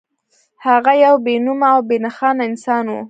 [0.65, 2.95] هغه يو بې نومه او بې نښانه انسان و.